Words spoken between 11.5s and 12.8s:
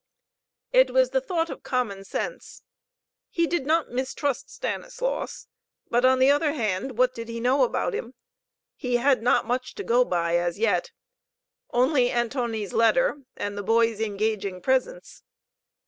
only Antoni's